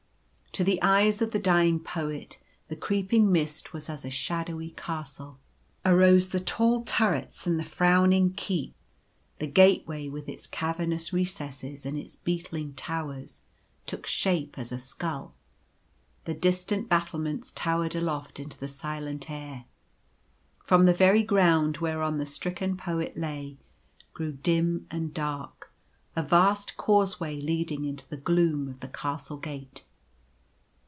To 0.55 0.65
the 0.65 0.81
eyes 0.81 1.21
of 1.21 1.31
the 1.31 1.39
dying 1.39 1.79
Poet 1.79 2.37
the 2.67 2.75
creeping 2.75 3.31
mist 3.31 3.71
was 3.71 3.89
as 3.89 4.03
a 4.03 4.09
shadowy 4.09 4.71
castle. 4.71 5.39
Arose 5.85 6.31
the 6.31 6.41
tall 6.41 6.83
turrets 6.83 7.47
and 7.47 7.57
the 7.57 7.63
frowning 7.63 8.33
keep. 8.33 8.75
The 9.39 9.47
gateway 9.47 10.09
with 10.09 10.27
its 10.27 10.47
cavernous 10.47 11.13
re 11.13 11.23
cesses 11.23 11.85
and 11.85 11.97
its 11.97 12.17
beetling 12.17 12.73
towers 12.73 13.43
took 13.85 14.05
shape 14.05 14.59
as 14.59 14.73
a 14.73 14.77
skull. 14.77 15.35
The 16.25 16.33
distant 16.33 16.89
battlements 16.89 17.53
towered 17.55 17.95
aloft 17.95 18.37
into 18.37 18.57
the 18.57 18.67
silent 18.67 19.29
air. 19.31 19.63
From 20.65 20.85
the 20.85 20.93
very 20.93 21.23
ground 21.23 21.77
whereon 21.77 22.17
the 22.17 22.25
stricken 22.25 22.75
Poet 22.75 23.15
lay, 23.15 23.55
grew, 24.13 24.33
dim 24.33 24.85
and 24.91 25.13
dark, 25.13 25.71
a 26.17 26.21
vast 26.21 26.75
causeway 26.75 27.39
leading 27.39 27.85
into 27.85 28.05
the 28.05 28.17
gloom 28.17 28.67
of 28.67 28.81
the 28.81 28.89
Castle 28.89 29.37
gate. 29.37 29.85